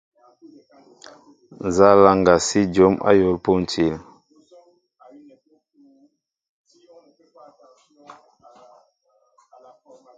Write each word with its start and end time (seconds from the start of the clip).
Nza 1.67 1.89
laŋga 2.03 2.35
si 2.47 2.59
jǒm 2.73 2.95
ayȏl 3.09 3.37
pȗntil? 3.45 3.95